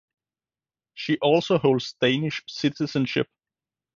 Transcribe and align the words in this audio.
She 0.95 1.19
also 1.19 1.59
holds 1.59 1.93
Danish 2.01 2.41
citizenship. 2.47 3.27